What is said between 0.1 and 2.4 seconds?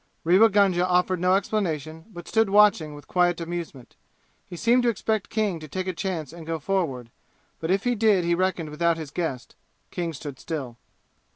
Rewa Gunga offered no explanation, but